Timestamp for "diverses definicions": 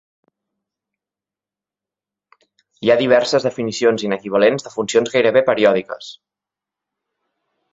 3.01-4.07